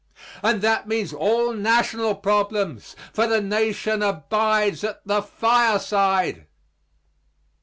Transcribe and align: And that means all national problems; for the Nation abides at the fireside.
And 0.41 0.63
that 0.63 0.87
means 0.87 1.13
all 1.13 1.53
national 1.53 2.15
problems; 2.15 2.95
for 3.13 3.27
the 3.27 3.39
Nation 3.39 4.01
abides 4.01 4.83
at 4.83 5.05
the 5.05 5.21
fireside. 5.21 6.47